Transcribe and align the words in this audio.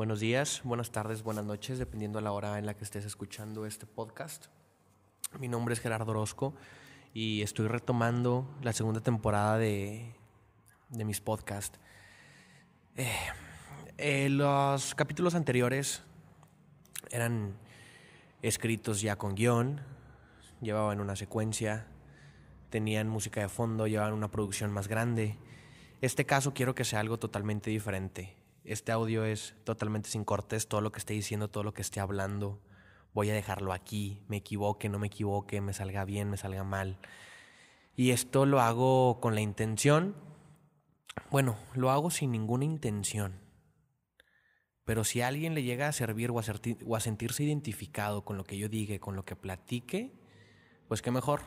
Buenos 0.00 0.20
días, 0.20 0.62
buenas 0.64 0.92
tardes, 0.92 1.22
buenas 1.22 1.44
noches, 1.44 1.78
dependiendo 1.78 2.20
de 2.20 2.22
la 2.22 2.32
hora 2.32 2.58
en 2.58 2.64
la 2.64 2.72
que 2.72 2.84
estés 2.84 3.04
escuchando 3.04 3.66
este 3.66 3.84
podcast. 3.84 4.46
Mi 5.38 5.46
nombre 5.46 5.74
es 5.74 5.80
Gerardo 5.80 6.12
Orozco 6.12 6.54
y 7.12 7.42
estoy 7.42 7.68
retomando 7.68 8.48
la 8.62 8.72
segunda 8.72 9.02
temporada 9.02 9.58
de, 9.58 10.14
de 10.88 11.04
mis 11.04 11.20
podcasts. 11.20 11.78
Eh, 12.96 13.12
eh, 13.98 14.30
los 14.30 14.94
capítulos 14.94 15.34
anteriores 15.34 16.02
eran 17.10 17.58
escritos 18.40 19.02
ya 19.02 19.16
con 19.16 19.34
guion, 19.34 19.82
llevaban 20.62 21.02
una 21.02 21.14
secuencia, 21.14 21.88
tenían 22.70 23.06
música 23.06 23.42
de 23.42 23.50
fondo, 23.50 23.86
llevaban 23.86 24.14
una 24.14 24.30
producción 24.30 24.72
más 24.72 24.88
grande. 24.88 25.36
Este 26.00 26.24
caso 26.24 26.54
quiero 26.54 26.74
que 26.74 26.86
sea 26.86 27.00
algo 27.00 27.18
totalmente 27.18 27.68
diferente. 27.68 28.39
Este 28.64 28.92
audio 28.92 29.24
es 29.24 29.54
totalmente 29.64 30.10
sin 30.10 30.24
cortes, 30.24 30.68
todo 30.68 30.80
lo 30.80 30.92
que 30.92 30.98
esté 30.98 31.14
diciendo, 31.14 31.48
todo 31.48 31.64
lo 31.64 31.72
que 31.72 31.82
esté 31.82 32.00
hablando. 32.00 32.60
Voy 33.14 33.30
a 33.30 33.34
dejarlo 33.34 33.72
aquí, 33.72 34.22
me 34.28 34.36
equivoque, 34.36 34.88
no 34.88 34.98
me 34.98 35.06
equivoque, 35.06 35.60
me 35.60 35.72
salga 35.72 36.04
bien, 36.04 36.28
me 36.28 36.36
salga 36.36 36.62
mal. 36.62 36.98
Y 37.96 38.10
esto 38.10 38.46
lo 38.46 38.60
hago 38.60 39.20
con 39.20 39.34
la 39.34 39.40
intención, 39.40 40.14
bueno, 41.30 41.56
lo 41.74 41.90
hago 41.90 42.10
sin 42.10 42.30
ninguna 42.30 42.64
intención. 42.64 43.40
Pero 44.84 45.04
si 45.04 45.22
alguien 45.22 45.54
le 45.54 45.62
llega 45.62 45.88
a 45.88 45.92
servir 45.92 46.30
o 46.30 46.38
a, 46.38 46.42
o 46.86 46.96
a 46.96 47.00
sentirse 47.00 47.42
identificado 47.44 48.24
con 48.24 48.36
lo 48.36 48.44
que 48.44 48.58
yo 48.58 48.68
diga, 48.68 48.98
con 48.98 49.16
lo 49.16 49.24
que 49.24 49.36
platique, 49.36 50.12
pues 50.88 51.02
qué 51.02 51.10
mejor. 51.10 51.40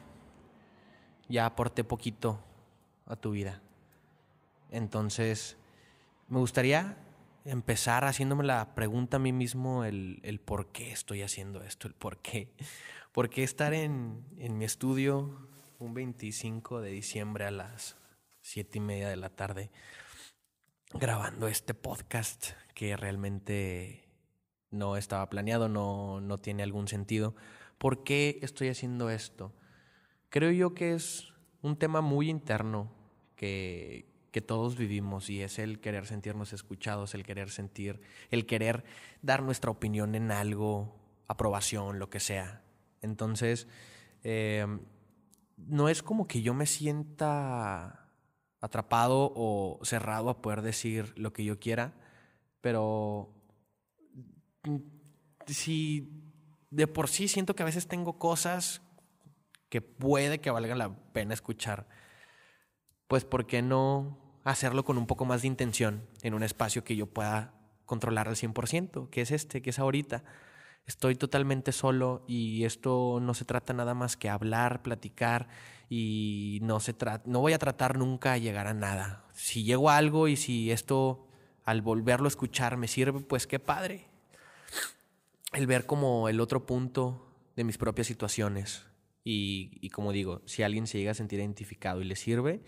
Ya 1.29 1.45
aporté 1.45 1.83
poquito 1.83 2.39
a 3.05 3.15
tu 3.15 3.31
vida. 3.31 3.61
Entonces, 4.69 5.57
me 6.33 6.39
gustaría 6.39 6.97
empezar 7.45 8.05
haciéndome 8.05 8.43
la 8.43 8.73
pregunta 8.73 9.17
a 9.17 9.19
mí 9.19 9.31
mismo 9.31 9.85
el, 9.85 10.19
el, 10.23 10.39
por 10.39 10.71
qué 10.71 10.91
estoy 10.91 11.21
haciendo 11.21 11.61
esto, 11.61 11.87
el 11.87 11.93
por 11.93 12.23
qué. 12.23 12.51
¿Por 13.11 13.29
qué 13.29 13.43
estar 13.43 13.71
en, 13.75 14.25
en 14.39 14.57
mi 14.57 14.65
estudio 14.65 15.47
un 15.77 15.93
25 15.93 16.81
de 16.81 16.89
diciembre 16.89 17.45
a 17.45 17.51
las 17.51 17.97
siete 18.41 18.79
y 18.79 18.81
media 18.81 19.09
de 19.09 19.15
la 19.15 19.29
tarde 19.29 19.69
grabando 20.95 21.47
este 21.47 21.75
podcast 21.75 22.53
que 22.73 22.97
realmente 22.97 24.09
no 24.71 24.97
estaba 24.97 25.29
planeado, 25.29 25.69
no, 25.69 26.19
no 26.19 26.39
tiene 26.39 26.63
algún 26.63 26.87
sentido? 26.87 27.35
¿Por 27.77 28.03
qué 28.03 28.39
estoy 28.41 28.69
haciendo 28.69 29.11
esto? 29.11 29.53
Creo 30.29 30.49
yo 30.49 30.73
que 30.73 30.95
es 30.95 31.31
un 31.61 31.77
tema 31.77 32.01
muy 32.01 32.27
interno 32.31 32.91
que, 33.35 34.12
que 34.33 34.41
todos 34.41 34.75
vivimos 34.75 35.29
y 35.29 35.43
es 35.43 35.59
el 35.59 35.79
querer 35.79 36.07
sentirnos 36.07 36.53
escuchados, 36.53 37.13
el 37.13 37.23
querer 37.23 37.51
sentir, 37.51 38.01
el 38.31 38.47
querer 38.47 38.83
dar 39.21 39.43
nuestra 39.43 39.69
opinión 39.69 40.15
en 40.15 40.31
algo, 40.31 40.99
aprobación, 41.27 41.99
lo 41.99 42.09
que 42.09 42.19
sea. 42.19 42.63
Entonces, 43.01 43.67
eh, 44.23 44.65
no 45.55 45.87
es 45.87 46.01
como 46.01 46.27
que 46.27 46.41
yo 46.41 46.55
me 46.55 46.65
sienta 46.65 48.09
atrapado 48.59 49.31
o 49.35 49.79
cerrado 49.83 50.31
a 50.31 50.41
poder 50.41 50.63
decir 50.63 51.13
lo 51.15 51.31
que 51.31 51.43
yo 51.43 51.59
quiera, 51.59 51.93
pero 52.59 53.35
si 55.45 56.09
de 56.71 56.87
por 56.87 57.07
sí 57.07 57.27
siento 57.27 57.55
que 57.55 57.61
a 57.61 57.67
veces 57.67 57.87
tengo 57.87 58.17
cosas 58.17 58.81
que 59.69 59.81
puede 59.81 60.41
que 60.41 60.49
valga 60.49 60.73
la 60.73 60.95
pena 61.13 61.35
escuchar, 61.35 61.87
pues 63.07 63.25
¿por 63.25 63.45
qué 63.45 63.61
no 63.61 64.22
hacerlo 64.43 64.83
con 64.83 64.97
un 64.97 65.07
poco 65.07 65.25
más 65.25 65.41
de 65.41 65.47
intención 65.47 66.07
en 66.21 66.33
un 66.33 66.43
espacio 66.43 66.83
que 66.83 66.95
yo 66.95 67.07
pueda 67.07 67.53
controlar 67.85 68.27
al 68.27 68.35
100%, 68.35 69.09
que 69.09 69.21
es 69.21 69.31
este, 69.31 69.61
que 69.61 69.69
es 69.69 69.79
ahorita. 69.79 70.23
Estoy 70.85 71.15
totalmente 71.15 71.71
solo 71.71 72.23
y 72.27 72.65
esto 72.65 73.19
no 73.21 73.33
se 73.33 73.45
trata 73.45 73.73
nada 73.73 73.93
más 73.93 74.17
que 74.17 74.29
hablar, 74.29 74.81
platicar 74.81 75.47
y 75.89 76.59
no 76.61 76.79
se 76.79 76.95
no 77.25 77.39
voy 77.39 77.53
a 77.53 77.59
tratar 77.59 77.97
nunca 77.97 78.33
de 78.33 78.41
llegar 78.41 78.67
a 78.67 78.73
nada. 78.73 79.25
Si 79.33 79.63
llego 79.63 79.89
a 79.89 79.97
algo 79.97 80.27
y 80.27 80.35
si 80.35 80.71
esto 80.71 81.25
al 81.63 81.81
volverlo 81.81 82.25
a 82.25 82.29
escuchar 82.29 82.75
me 82.75 82.89
sirve, 82.89 83.21
pues 83.21 83.47
qué 83.47 83.59
padre. 83.59 84.07
El 85.53 85.67
ver 85.67 85.85
como 85.85 86.27
el 86.27 86.41
otro 86.41 86.65
punto 86.65 87.27
de 87.55 87.63
mis 87.63 87.77
propias 87.77 88.07
situaciones 88.07 88.85
y, 89.23 89.77
y 89.79 89.89
como 89.89 90.11
digo, 90.11 90.41
si 90.45 90.63
alguien 90.63 90.87
se 90.87 90.97
llega 90.97 91.11
a 91.11 91.15
sentir 91.15 91.39
identificado 91.39 92.01
y 92.01 92.05
le 92.05 92.17
sirve, 92.17 92.61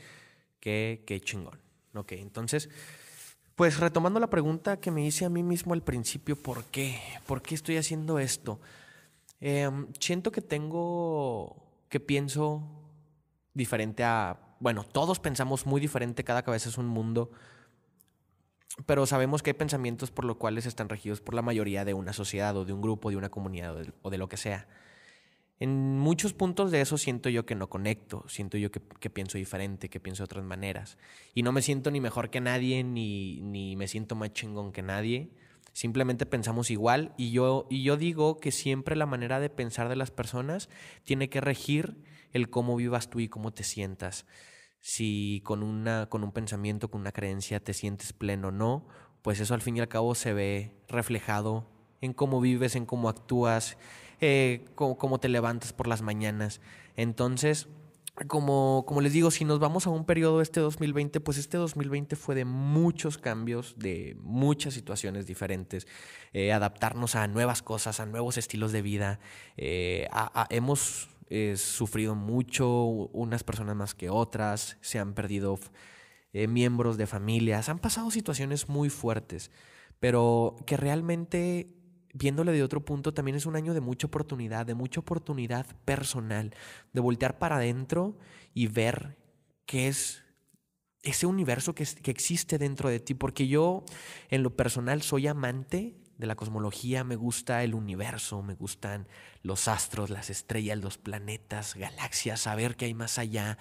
qué, 0.61 1.03
qué 1.05 1.19
chingón. 1.19 1.64
Ok, 1.95 2.11
entonces, 2.13 2.69
pues 3.55 3.79
retomando 3.79 4.19
la 4.19 4.29
pregunta 4.29 4.79
que 4.79 4.91
me 4.91 5.05
hice 5.05 5.25
a 5.25 5.29
mí 5.29 5.43
mismo 5.43 5.73
al 5.73 5.81
principio, 5.81 6.35
¿por 6.35 6.65
qué? 6.65 6.99
¿Por 7.25 7.41
qué 7.41 7.55
estoy 7.55 7.77
haciendo 7.77 8.19
esto? 8.19 8.59
Em, 9.39 9.87
siento 9.99 10.31
que 10.31 10.41
tengo, 10.41 11.55
que 11.89 11.99
pienso 11.99 12.63
diferente 13.53 14.03
a, 14.03 14.39
bueno, 14.59 14.83
todos 14.83 15.19
pensamos 15.19 15.65
muy 15.65 15.79
diferente, 15.79 16.23
cada 16.23 16.43
cabeza 16.43 16.69
es 16.69 16.77
un 16.77 16.87
mundo, 16.87 17.31
pero 18.85 19.05
sabemos 19.05 19.41
que 19.41 19.51
hay 19.51 19.53
pensamientos 19.53 20.11
por 20.11 20.25
los 20.25 20.35
cuales 20.35 20.65
están 20.65 20.89
regidos 20.89 21.21
por 21.21 21.33
la 21.33 21.41
mayoría 21.41 21.85
de 21.85 21.93
una 21.93 22.11
sociedad 22.11 22.57
o 22.57 22.65
de 22.65 22.73
un 22.73 22.81
grupo, 22.81 23.09
de 23.09 23.17
una 23.17 23.29
comunidad 23.29 23.75
o 24.01 24.09
de 24.09 24.17
lo 24.17 24.27
que 24.27 24.37
sea. 24.37 24.67
En 25.59 25.97
muchos 25.97 26.33
puntos 26.33 26.71
de 26.71 26.81
eso 26.81 26.97
siento 26.97 27.29
yo 27.29 27.45
que 27.45 27.55
no 27.55 27.69
conecto, 27.69 28.25
siento 28.27 28.57
yo 28.57 28.71
que, 28.71 29.09
pienso 29.09 29.37
diferente, 29.37 29.89
que 29.89 30.01
pienso 30.01 30.23
de 30.23 30.25
otras 30.25 30.43
maneras. 30.43 30.97
Y 31.33 31.43
no 31.43 31.53
me 31.53 31.61
siento 31.61 31.91
ni 31.91 32.01
mejor 32.01 32.29
que 32.29 32.41
nadie, 32.41 32.83
ni, 32.83 33.39
ni 33.41 33.75
me 33.77 33.87
siento 33.87 34.15
más 34.15 34.33
chingón 34.33 34.73
que 34.73 34.81
nadie. 34.81 35.31
Simplemente 35.71 36.25
pensamos 36.25 36.71
igual 36.71 37.13
y 37.17 37.31
yo, 37.31 37.67
y 37.69 37.83
yo 37.83 37.95
digo 37.95 38.39
que 38.39 38.51
siempre 38.51 38.95
la 38.95 39.05
manera 39.05 39.39
de 39.39 39.49
pensar 39.49 39.87
de 39.87 39.95
las 39.95 40.11
personas 40.11 40.69
tiene 41.03 41.29
que 41.29 41.41
regir 41.41 42.03
el 42.33 42.49
cómo 42.49 42.75
vivas 42.75 43.09
tú 43.09 43.21
y 43.21 43.29
cómo 43.29 43.53
te 43.53 43.63
sientas. 43.63 44.25
Si 44.81 45.41
con, 45.45 45.63
una, 45.63 46.07
con 46.09 46.23
un 46.23 46.33
pensamiento, 46.33 46.91
con 46.91 47.01
una 47.01 47.13
creencia 47.13 47.61
te 47.61 47.73
sientes 47.73 48.11
pleno 48.11 48.49
o 48.49 48.51
no, 48.51 48.87
pues 49.21 49.39
eso 49.39 49.53
al 49.53 49.61
fin 49.61 49.77
y 49.77 49.79
al 49.79 49.87
cabo 49.87 50.15
se 50.15 50.33
ve 50.33 50.71
reflejado 50.87 51.67
en 52.01 52.13
cómo 52.13 52.41
vives, 52.41 52.75
en 52.75 52.85
cómo 52.85 53.09
actúas, 53.09 53.77
eh, 54.21 54.65
cómo, 54.75 55.19
te 55.19 55.29
levantas 55.29 55.73
por 55.73 55.87
las 55.87 56.01
mañanas. 56.01 56.61
Entonces, 56.95 57.67
como, 58.27 58.85
como 58.87 59.01
les 59.01 59.13
digo, 59.13 59.31
si 59.31 59.43
nos 59.43 59.59
vamos 59.59 59.87
a 59.87 59.89
un 59.89 60.05
periodo 60.05 60.41
este 60.41 60.59
2020, 60.59 61.19
pues 61.19 61.37
este 61.37 61.57
2020 61.57 62.15
fue 62.15 62.35
de 62.35 62.45
muchos 62.45 63.17
cambios, 63.17 63.75
de 63.77 64.15
muchas 64.21 64.73
situaciones 64.73 65.27
diferentes, 65.27 65.87
eh, 66.33 66.53
adaptarnos 66.53 67.15
a 67.15 67.27
nuevas 67.27 67.61
cosas, 67.61 67.99
a 67.99 68.05
nuevos 68.05 68.37
estilos 68.37 68.71
de 68.71 68.81
vida. 68.81 69.19
Eh, 69.57 70.07
hemos 70.49 71.09
sufrido 71.55 72.15
mucho, 72.15 72.83
unas 72.85 73.43
personas 73.43 73.75
más 73.75 73.95
que 73.95 74.09
otras, 74.09 74.77
se 74.81 74.99
han 74.99 75.13
perdido 75.13 75.59
miembros 76.33 76.97
de 76.97 77.07
familias, 77.07 77.67
han 77.67 77.79
pasado 77.79 78.11
situaciones 78.11 78.69
muy 78.69 78.89
fuertes, 78.89 79.51
pero 79.99 80.55
que 80.65 80.77
realmente 80.77 81.74
viéndole 82.15 82.53
de 82.53 82.63
otro 82.63 82.83
punto, 82.83 83.13
también 83.13 83.35
es 83.35 83.45
un 83.45 83.57
año 83.57 83.73
de 83.73 83.81
mucha 83.81 84.07
oportunidad, 84.07 84.65
de 84.65 84.73
mucha 84.73 85.01
oportunidad 85.01 85.65
personal, 85.83 86.55
de 86.93 87.01
voltear 87.01 87.37
para 87.37 87.57
adentro 87.57 88.17
y 88.53 88.67
ver 88.67 89.17
qué 89.65 89.89
es 89.89 90.23
ese 91.03 91.25
universo 91.25 91.75
que, 91.75 91.85
que, 91.85 92.11
existe 92.11 92.57
dentro 92.57 92.89
de 92.89 93.01
ti, 93.01 93.13
porque 93.13 93.47
yo 93.47 93.83
en 94.29 94.43
lo 94.43 94.55
personal 94.55 95.01
soy 95.01 95.27
amante 95.27 95.97
de 96.17 96.25
la 96.25 96.35
cosmología, 96.35 97.03
me 97.03 97.17
gusta 97.17 97.63
el 97.63 97.75
universo, 97.75 98.41
me 98.41 98.55
gustan 98.55 99.07
los 99.43 99.67
astros, 99.67 100.09
las 100.09 100.29
estrellas, 100.29 100.79
los 100.79 100.97
planetas, 100.97 101.75
galaxias, 101.75 102.39
saber 102.39 102.77
que 102.77 102.85
hay 102.85 102.93
más 102.93 103.19
allá, 103.19 103.57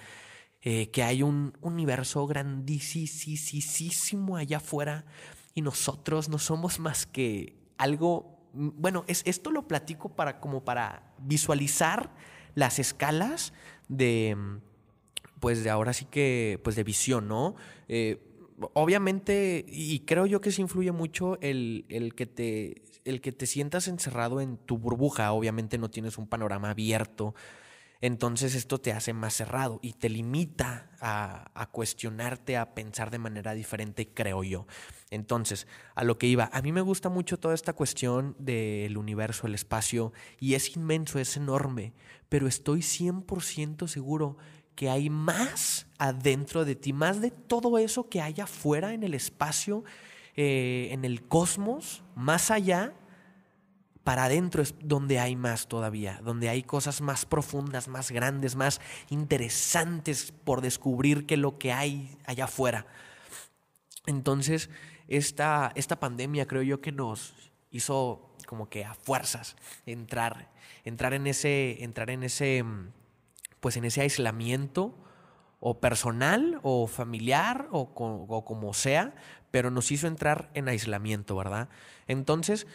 eh, 0.61 0.89
que 0.91 1.03
hay 1.03 1.23
un 1.23 1.57
universo 1.59 2.25
grandísimo 2.25 4.37
allá 4.37 4.57
afuera 4.57 5.05
y 5.53 5.61
nosotros 5.61 6.29
no 6.29 6.39
somos 6.39 6.79
más 6.79 7.05
que 7.05 7.65
algo 7.77 8.34
bueno, 8.55 9.03
es, 9.07 9.21
esto 9.25 9.51
lo 9.51 9.67
platico 9.67 10.09
para 10.09 10.39
como 10.39 10.63
para 10.63 11.13
visualizar 11.19 12.09
las 12.55 12.79
escalas 12.79 13.53
de, 13.87 14.37
pues 15.39 15.63
de 15.63 15.69
ahora 15.69 15.93
sí 15.93 16.05
que, 16.05 16.59
pues 16.63 16.75
de 16.75 16.83
visión, 16.83 17.27
¿no? 17.27 17.55
Eh, 17.87 18.21
obviamente, 18.73 19.65
y 19.67 19.99
creo 19.99 20.25
yo 20.25 20.41
que 20.41 20.51
se 20.51 20.61
influye 20.61 20.91
mucho 20.91 21.37
el, 21.41 21.85
el, 21.89 22.15
que 22.15 22.25
te, 22.25 22.81
el 23.03 23.21
que 23.21 23.31
te 23.31 23.45
sientas 23.45 23.87
encerrado 23.87 24.41
en 24.41 24.57
tu 24.57 24.77
burbuja, 24.77 25.31
obviamente 25.33 25.77
no 25.77 25.89
tienes 25.89 26.17
un 26.17 26.27
panorama 26.27 26.69
abierto 26.69 27.35
entonces 28.01 28.55
esto 28.55 28.79
te 28.79 28.91
hace 28.91 29.13
más 29.13 29.33
cerrado 29.33 29.79
y 29.81 29.93
te 29.93 30.09
limita 30.09 30.89
a, 30.99 31.69
cuestionarte, 31.71 32.57
a 32.57 32.73
pensar 32.73 33.11
de 33.11 33.19
manera 33.19 33.53
diferente, 33.53 34.07
creo 34.07 34.43
yo. 34.43 34.67
Entonces, 35.09 35.67
a 35.93 36.03
lo 36.03 36.17
que 36.17 36.27
iba, 36.27 36.49
a 36.51 36.61
mí 36.61 36.71
me 36.71 36.81
gusta 36.81 37.09
mucho 37.09 37.37
toda 37.37 37.53
esta 37.53 37.73
cuestión 37.73 38.35
del 38.39 38.97
universo, 38.97 39.47
el 39.47 39.55
espacio, 39.55 40.13
y 40.39 40.55
es 40.55 40.75
inmenso, 40.75 41.19
es 41.19 41.37
enorme, 41.37 41.93
pero 42.29 42.47
estoy 42.47 42.79
100% 42.79 43.87
seguro 43.87 44.37
que 44.75 44.89
hay 44.89 45.09
más 45.09 45.87
adentro 45.97 46.65
de 46.65 46.75
ti, 46.75 46.91
más 46.91 47.21
de 47.21 47.31
todo 47.31 47.77
eso 47.77 48.09
que 48.09 48.21
hay 48.21 48.41
afuera 48.41 48.93
en 48.93 49.03
el 49.03 49.13
espacio, 49.13 49.83
eh, 50.35 50.89
en 50.91 51.05
el 51.05 51.23
cosmos, 51.23 52.03
más 52.13 52.51
allá, 52.51 52.93
para 54.05 54.25
adentro 54.25 54.61
es 54.61 54.75
donde 54.83 55.19
hay 55.19 55.35
más 55.35 55.67
todavía, 55.67 56.21
donde 56.23 56.47
hay 56.47 56.61
cosas 56.61 57.01
más 57.01 57.25
profundas, 57.25 57.87
más 57.87 58.11
grandes, 58.11 58.55
más 58.55 58.79
interesantes 59.09 60.31
por 60.31 60.61
descubrir 60.61 61.25
que 61.25 61.37
lo 61.37 61.57
que 61.57 61.73
hay 61.73 62.15
allá 62.27 62.43
afuera. 62.43 62.85
Entonces, 64.05 64.69
esta, 65.07 65.71
esta 65.73 65.99
pandemia 65.99 66.45
creo 66.45 66.61
yo 66.61 66.81
que 66.81 66.91
nos 66.91 67.33
hizo 67.71 68.29
como 68.45 68.69
que 68.69 68.85
a 68.85 68.93
fuerzas 68.93 69.55
entrar, 69.87 70.51
entrar 70.83 71.15
en 71.15 71.25
ese, 71.25 71.83
entrar 71.83 72.11
en 72.11 72.21
ese, 72.21 72.63
pues 73.59 73.75
en 73.75 73.85
ese 73.85 74.01
aislamiento 74.01 74.95
o 75.59 75.79
personal 75.79 76.59
o 76.61 76.85
familiar 76.85 77.69
o, 77.71 77.89
o 77.95 78.45
como 78.45 78.71
sea, 78.75 79.15
pero 79.49 79.71
nos 79.71 79.91
hizo 79.91 80.05
entrar 80.05 80.51
en 80.53 80.67
aislamiento, 80.67 81.35
¿verdad? 81.35 81.69
Entonces, 82.05 82.67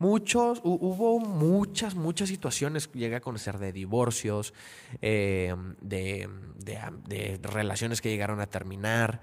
Muchos, 0.00 0.60
hubo 0.62 1.18
muchas, 1.18 1.96
muchas 1.96 2.28
situaciones, 2.28 2.88
llegué 2.92 3.16
a 3.16 3.20
conocer 3.20 3.58
de 3.58 3.72
divorcios, 3.72 4.54
eh, 5.02 5.52
de, 5.80 7.40
relaciones 7.42 8.00
que 8.00 8.08
llegaron 8.08 8.40
a 8.40 8.46
terminar. 8.46 9.20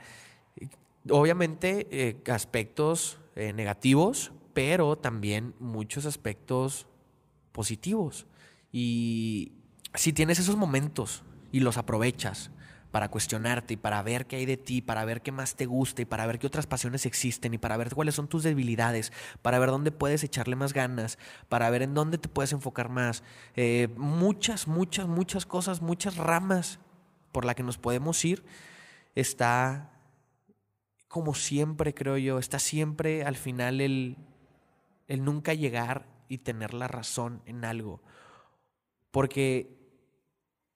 Obviamente 1.10 1.88
eh, 1.92 2.18
aspectos 2.30 3.20
eh, 3.38 3.54
negativos, 3.54 4.34
pero 4.54 4.98
también 4.98 5.54
muchos 5.60 6.06
aspectos 6.06 6.88
positivos. 7.54 8.26
Y 8.74 9.54
si 9.94 10.12
tienes 10.12 10.40
esos 10.40 10.58
momentos 10.58 11.24
y 11.54 11.62
los 11.62 11.78
aprovechas, 11.78 12.52
para 12.96 13.10
cuestionarte 13.10 13.74
y 13.74 13.76
para 13.76 14.02
ver 14.04 14.26
qué 14.26 14.38
hay 14.38 14.46
de 14.46 14.56
ti, 14.56 14.82
para 14.82 15.04
ver 15.04 15.22
qué 15.22 15.34
más 15.34 15.58
te 15.58 15.66
gusta 15.66 16.02
y 16.02 16.06
para 16.06 16.26
ver 16.26 16.40
qué 16.40 16.48
otras 16.48 16.66
pasiones 16.66 17.06
existen 17.06 17.54
y 17.54 17.58
para 17.58 17.76
ver 17.76 17.94
cuáles 17.94 18.16
son 18.16 18.30
tus 18.30 18.44
debilidades, 18.44 19.12
para 19.42 19.60
ver 19.60 19.70
dónde 19.70 19.92
puedes 19.92 20.24
echarle 20.24 20.56
más 20.56 20.72
ganas, 20.72 21.20
para 21.50 21.70
ver 21.70 21.82
en 21.82 21.94
dónde 21.94 22.18
te 22.18 22.30
puedes 22.30 22.54
enfocar 22.54 22.88
más. 22.88 23.22
Eh, 23.58 23.90
muchas, 23.98 24.70
muchas, 24.70 25.10
muchas 25.10 25.46
cosas, 25.46 25.82
muchas 25.82 26.16
ramas 26.16 26.80
por 27.34 27.44
las 27.44 27.56
que 27.56 27.64
nos 27.64 27.78
podemos 27.78 28.24
ir. 28.24 28.46
Está, 29.14 29.92
como 31.10 31.34
siempre 31.34 31.94
creo 31.94 32.16
yo, 32.16 32.40
está 32.40 32.60
siempre 32.60 33.26
al 33.26 33.36
final 33.36 33.82
el, 33.82 34.16
el 35.10 35.26
nunca 35.26 35.54
llegar 35.54 36.08
y 36.30 36.38
tener 36.38 36.74
la 36.74 36.88
razón 36.88 37.42
en 37.46 37.66
algo. 37.66 38.02
Porque 39.12 39.85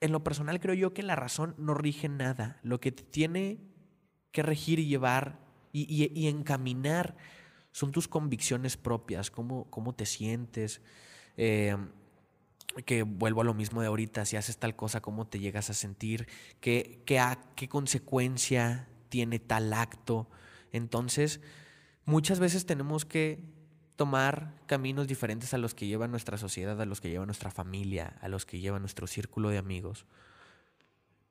en 0.01 0.11
lo 0.11 0.23
personal 0.23 0.59
creo 0.59 0.75
yo 0.75 0.93
que 0.93 1.03
la 1.03 1.15
razón 1.15 1.55
no 1.57 1.73
rige 1.73 2.09
nada. 2.09 2.59
Lo 2.63 2.79
que 2.79 2.91
te 2.91 3.03
tiene 3.03 3.59
que 4.31 4.43
regir 4.43 4.79
y 4.79 4.87
llevar 4.87 5.39
y, 5.71 6.27
encaminar 6.27 7.15
son 7.71 7.91
tus 7.91 8.07
convicciones 8.07 8.77
propias, 8.77 9.29
cómo, 9.29 9.69
cómo 9.69 9.93
te 9.93 10.05
sientes. 10.05 10.81
Eh, 11.37 11.75
que 12.85 13.03
vuelvo 13.03 13.41
a 13.41 13.43
lo 13.43 13.53
mismo 13.53 13.81
de 13.81 13.87
ahorita, 13.87 14.25
si 14.25 14.37
haces 14.37 14.57
tal 14.57 14.75
cosa, 14.75 15.01
cómo 15.01 15.27
te 15.27 15.39
llegas 15.39 15.69
a 15.69 15.73
sentir, 15.73 16.27
qué, 16.59 17.01
qué, 17.05 17.19
qué 17.55 17.67
consecuencia 17.67 18.87
tiene 19.09 19.39
tal 19.39 19.73
acto. 19.73 20.29
Entonces, 20.71 21.41
muchas 22.05 22.39
veces 22.39 22.65
tenemos 22.65 23.05
que 23.05 23.39
tomar 23.99 24.53
caminos 24.65 25.09
diferentes 25.09 25.53
a 25.53 25.57
los 25.57 25.75
que 25.75 25.85
lleva 25.85 26.07
nuestra 26.07 26.37
sociedad, 26.37 26.79
a 26.79 26.85
los 26.85 27.01
que 27.01 27.09
lleva 27.09 27.25
nuestra 27.25 27.51
familia, 27.51 28.17
a 28.21 28.29
los 28.29 28.45
que 28.45 28.61
lleva 28.61 28.79
nuestro 28.79 29.07
círculo 29.07 29.49
de 29.49 29.57
amigos. 29.57 30.05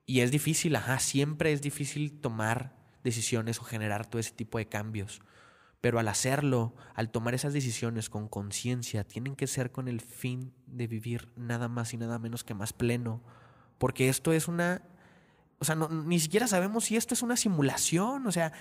Y 0.05 0.21
es 0.21 0.31
difícil, 0.31 0.77
ajá, 0.77 0.99
siempre 0.99 1.53
es 1.53 1.63
difícil 1.63 2.21
tomar 2.21 2.77
decisiones 3.03 3.59
o 3.59 3.63
generar 3.63 4.05
todo 4.05 4.21
ese 4.21 4.33
tipo 4.33 4.59
de 4.59 4.69
cambios. 4.69 5.23
Pero 5.81 5.99
al 5.99 6.09
hacerlo, 6.09 6.75
al 6.95 7.11
tomar 7.11 7.33
esas 7.33 7.55
decisiones 7.55 8.11
con 8.11 8.29
conciencia, 8.29 9.03
tienen 9.03 9.35
que 9.35 9.47
ser 9.47 9.73
con 9.73 9.89
el 9.89 10.03
fin 10.03 10.53
de 10.67 10.89
vivir 10.89 11.33
nada 11.37 11.69
más 11.69 11.95
y 11.95 11.97
nada 11.97 12.19
menos 12.19 12.45
que 12.45 12.53
más 12.53 12.75
pleno. 12.75 13.23
Porque 13.79 14.11
esto 14.11 14.35
es 14.35 14.47
una 14.47 14.83
o 15.61 15.65
sea, 15.65 15.75
ni 15.75 16.21
siquiera 16.21 16.47
sabemos 16.47 16.85
si 16.85 16.97
esto 16.97 17.15
es 17.15 17.23
una 17.23 17.37
simulación. 17.37 18.27
O 18.27 18.33
sea, 18.33 18.53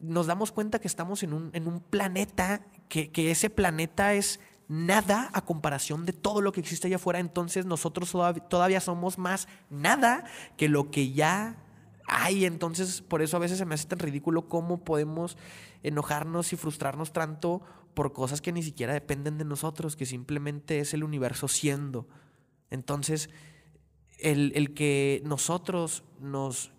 nos 0.00 0.26
damos 0.26 0.50
cuenta 0.50 0.80
que 0.80 0.88
estamos 0.88 1.22
en 1.22 1.32
un, 1.32 1.50
en 1.52 1.68
un 1.68 1.80
planeta, 1.80 2.62
que, 2.88 3.10
que, 3.10 3.30
ese 3.30 3.50
planeta 3.50 4.14
es 4.14 4.40
nada 4.66 5.30
a 5.32 5.44
comparación 5.44 6.06
de 6.06 6.12
todo 6.12 6.40
lo 6.40 6.52
que 6.52 6.60
existe 6.60 6.88
allá 6.88 6.96
afuera. 6.96 7.20
Entonces 7.20 7.66
nosotros 7.66 8.10
todavía 8.48 8.80
somos 8.80 9.16
más 9.16 9.46
nada 9.68 10.24
que 10.56 10.68
lo 10.68 10.90
que 10.90 11.12
ya 11.12 11.56
hay. 12.10 12.44
Entonces, 12.44 13.00
por 13.00 13.22
eso 13.22 13.36
a 13.36 13.40
veces 13.40 13.58
se 13.58 13.64
me 13.64 13.74
hace 13.74 13.86
tan 13.86 14.00
ridículo 14.00 14.48
cómo 14.48 14.82
podemos 14.82 15.36
enojarnos 15.82 16.52
y 16.52 16.56
frustrarnos 16.56 17.12
tanto 17.12 17.62
por 17.94 18.12
cosas 18.12 18.40
que 18.40 18.52
ni 18.52 18.62
siquiera 18.62 18.92
dependen 18.92 19.38
de 19.38 19.44
nosotros, 19.44 19.96
que 19.96 20.06
simplemente 20.06 20.80
es 20.80 20.94
el 20.94 21.04
universo 21.04 21.48
siendo. 21.48 22.08
Entonces, 22.70 23.30
el, 24.22 24.74
que 24.74 25.22
nosotros 25.24 26.04
nos, 26.20 26.72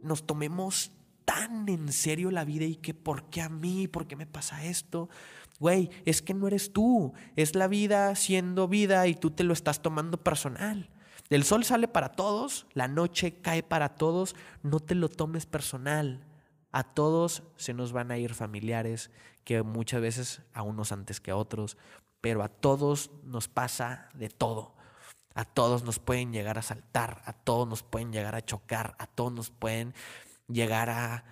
nos 0.00 0.26
tomemos 0.26 0.92
tan 1.24 1.68
en 1.68 1.92
serio 1.92 2.30
la 2.30 2.44
vida 2.44 2.64
y 2.64 2.76
que 2.76 2.94
¿por 2.94 3.24
qué 3.24 3.42
a 3.42 3.48
mí? 3.48 3.88
¿Por 3.88 4.06
qué 4.06 4.16
me 4.16 4.26
pasa 4.26 4.64
esto? 4.64 5.08
Güey, 5.58 5.90
es 6.04 6.22
que 6.22 6.34
no 6.34 6.46
eres 6.46 6.72
tú, 6.72 7.14
es 7.34 7.54
la 7.54 7.66
vida 7.66 8.14
siendo 8.14 8.68
vida 8.68 9.06
y 9.06 9.14
tú 9.14 9.30
te 9.30 9.44
lo 9.44 9.52
estás 9.52 9.82
tomando 9.82 10.22
personal. 10.22 10.90
El 11.28 11.42
sol 11.42 11.64
sale 11.64 11.88
para 11.88 12.10
todos, 12.10 12.66
la 12.72 12.86
noche 12.86 13.40
cae 13.40 13.62
para 13.62 13.96
todos, 13.96 14.36
no 14.62 14.80
te 14.80 14.94
lo 14.94 15.08
tomes 15.08 15.46
personal. 15.46 16.24
A 16.70 16.84
todos 16.84 17.42
se 17.56 17.74
nos 17.74 17.92
van 17.92 18.10
a 18.10 18.18
ir 18.18 18.34
familiares, 18.34 19.10
que 19.44 19.62
muchas 19.62 20.00
veces 20.00 20.42
a 20.52 20.62
unos 20.62 20.92
antes 20.92 21.20
que 21.20 21.30
a 21.30 21.36
otros, 21.36 21.76
pero 22.20 22.42
a 22.42 22.48
todos 22.48 23.10
nos 23.24 23.48
pasa 23.48 24.10
de 24.14 24.28
todo. 24.28 24.75
A 25.36 25.44
todos 25.44 25.84
nos 25.84 25.98
pueden 25.98 26.32
llegar 26.32 26.56
a 26.56 26.62
saltar, 26.62 27.20
a 27.26 27.34
todos 27.34 27.68
nos 27.68 27.82
pueden 27.82 28.10
llegar 28.10 28.34
a 28.34 28.42
chocar, 28.42 28.96
a 28.98 29.06
todos 29.06 29.30
nos 29.30 29.50
pueden 29.50 29.92
llegar 30.48 30.88
a, 30.88 31.24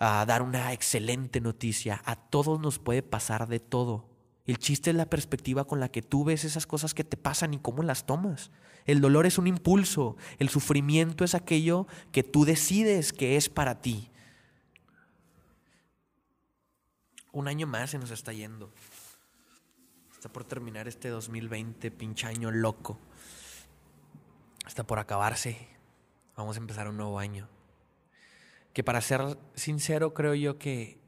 dar 0.00 0.42
una 0.42 0.72
excelente 0.72 1.40
noticia, 1.40 2.02
a 2.04 2.16
todos 2.16 2.58
nos 2.58 2.80
puede 2.80 3.04
pasar 3.04 3.46
de 3.46 3.60
todo. 3.60 4.08
El 4.46 4.58
chiste 4.58 4.90
es 4.90 4.96
la 4.96 5.06
perspectiva 5.06 5.64
con 5.64 5.78
la 5.78 5.92
que 5.92 6.02
tú 6.02 6.24
ves 6.24 6.44
esas 6.44 6.66
cosas 6.66 6.92
que 6.92 7.04
te 7.04 7.16
pasan 7.16 7.54
y 7.54 7.60
cómo 7.60 7.84
las 7.84 8.04
tomas. 8.04 8.50
El 8.84 9.00
dolor 9.00 9.26
es 9.26 9.38
un 9.38 9.46
impulso, 9.46 10.16
el 10.40 10.48
sufrimiento 10.48 11.22
es 11.22 11.36
aquello 11.36 11.86
que 12.10 12.24
tú 12.24 12.44
decides 12.44 13.12
que 13.12 13.36
es 13.36 13.48
para 13.48 13.80
ti. 13.80 14.10
Un 17.30 17.46
año 17.46 17.68
más 17.68 17.90
se 17.90 17.98
nos 18.00 18.10
está 18.10 18.32
yendo. 18.32 18.72
Está 20.14 20.32
por 20.32 20.42
terminar 20.42 20.88
este 20.88 21.10
2020, 21.10 21.92
pinche 21.92 22.26
año 22.26 22.50
loco 22.50 22.98
está 24.72 24.84
por 24.84 24.98
acabarse. 24.98 25.68
Vamos 26.34 26.56
a 26.56 26.60
empezar 26.60 26.88
un 26.88 26.96
nuevo 26.96 27.18
año. 27.18 27.46
Que 28.72 28.82
para 28.82 29.02
ser 29.02 29.36
sincero, 29.54 30.14
creo 30.14 30.34
yo 30.34 30.58
que 30.58 30.98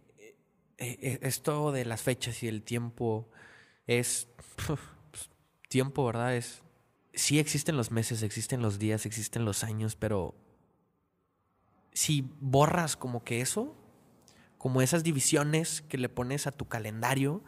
eh, 0.76 0.98
eh, 1.00 1.18
esto 1.22 1.72
de 1.72 1.86
las 1.86 2.02
fechas 2.02 2.42
y 2.42 2.48
el 2.48 2.62
tiempo 2.62 3.26
es 3.86 4.28
tiempo, 5.70 6.04
¿verdad? 6.04 6.36
Es 6.36 6.62
sí 7.14 7.38
existen 7.38 7.78
los 7.78 7.90
meses, 7.90 8.22
existen 8.22 8.60
los 8.60 8.78
días, 8.78 9.06
existen 9.06 9.46
los 9.46 9.64
años, 9.64 9.96
pero 9.96 10.34
si 11.94 12.30
borras 12.40 12.98
como 12.98 13.24
que 13.24 13.40
eso, 13.40 13.74
como 14.58 14.82
esas 14.82 15.04
divisiones 15.04 15.80
que 15.80 15.96
le 15.96 16.10
pones 16.10 16.46
a 16.46 16.52
tu 16.52 16.66
calendario, 16.68 17.42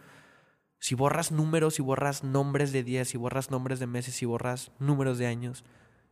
si 0.79 0.95
borras 0.95 1.31
números, 1.31 1.75
si 1.75 1.83
borras 1.83 2.25
nombres 2.25 2.73
de 2.73 2.85
días, 2.85 3.09
si 3.09 3.19
borras 3.19 3.51
nombres 3.51 3.81
de 3.81 3.87
meses, 3.87 4.15
si 4.15 4.25
borras 4.25 4.71
números 4.79 5.19
de 5.19 5.27
años, 5.27 5.63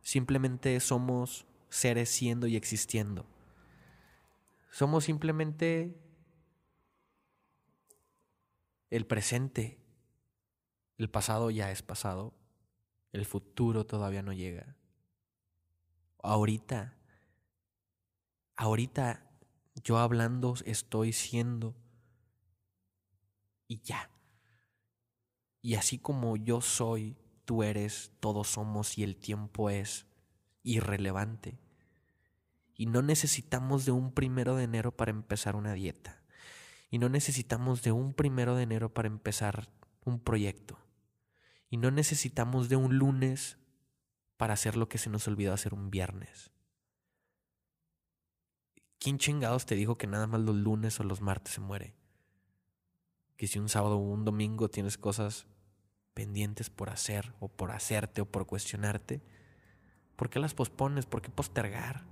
Simplemente 0.05 0.79
somos 0.81 1.47
seres 1.67 2.09
siendo 2.09 2.45
y 2.45 2.55
existiendo. 2.55 3.25
Somos 4.69 5.05
simplemente 5.05 5.99
el 8.91 9.07
presente. 9.07 9.79
El 10.99 11.09
pasado 11.09 11.49
ya 11.49 11.71
es 11.71 11.81
pasado. 11.81 12.35
El 13.13 13.25
futuro 13.25 13.87
todavía 13.87 14.21
no 14.21 14.31
llega. 14.31 14.75
Ahorita, 16.21 16.93
ahorita 18.57 19.27
yo 19.83 19.97
hablando 19.97 20.53
estoy 20.65 21.13
siendo 21.13 21.73
y 23.67 23.81
ya. 23.81 24.11
Y 25.63 25.73
así 25.73 25.97
como 25.97 26.37
yo 26.37 26.61
soy, 26.61 27.17
tú 27.45 27.63
eres, 27.63 28.11
todos 28.19 28.47
somos 28.47 28.97
y 28.97 29.03
el 29.03 29.15
tiempo 29.15 29.69
es 29.69 30.05
irrelevante. 30.63 31.59
Y 32.75 32.87
no 32.87 33.01
necesitamos 33.01 33.85
de 33.85 33.91
un 33.91 34.11
primero 34.11 34.55
de 34.55 34.63
enero 34.63 34.95
para 34.95 35.11
empezar 35.11 35.55
una 35.55 35.73
dieta. 35.73 36.21
Y 36.89 36.97
no 36.97 37.09
necesitamos 37.09 37.83
de 37.83 37.91
un 37.91 38.13
primero 38.13 38.55
de 38.55 38.63
enero 38.63 38.93
para 38.93 39.07
empezar 39.07 39.69
un 40.03 40.19
proyecto. 40.19 40.77
Y 41.69 41.77
no 41.77 41.91
necesitamos 41.91 42.67
de 42.67 42.75
un 42.75 42.97
lunes 42.97 43.57
para 44.37 44.53
hacer 44.53 44.75
lo 44.75 44.89
que 44.89 44.97
se 44.97 45.09
nos 45.09 45.27
olvidó 45.27 45.53
hacer 45.53 45.73
un 45.73 45.89
viernes. 45.89 46.51
¿Quién 48.99 49.17
chingados 49.17 49.65
te 49.65 49.75
dijo 49.75 49.97
que 49.97 50.07
nada 50.07 50.27
más 50.27 50.41
los 50.41 50.55
lunes 50.55 50.99
o 50.99 51.03
los 51.03 51.21
martes 51.21 51.53
se 51.53 51.61
muere? 51.61 51.95
que 53.37 53.47
si 53.47 53.59
un 53.59 53.69
sábado 53.69 53.97
o 53.97 54.13
un 54.13 54.25
domingo 54.25 54.69
tienes 54.69 54.97
cosas 54.97 55.47
pendientes 56.15 56.71
por 56.71 56.89
hacer 56.89 57.33
o 57.39 57.49
por 57.49 57.71
hacerte 57.71 58.21
o 58.21 58.25
por 58.25 58.47
cuestionarte, 58.47 59.21
¿por 60.15 60.31
qué 60.31 60.39
las 60.39 60.55
pospones? 60.55 61.05
¿Por 61.05 61.21
qué 61.21 61.29
postergar? 61.29 62.03